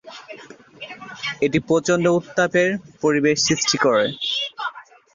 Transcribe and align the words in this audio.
এটি 1.41 1.57
প্রচণ্ড 1.67 2.05
উত্তাপের 2.19 2.69
পরিবেশ 3.01 3.37
সৃষ্টি 3.47 3.77
করে। 3.77 4.05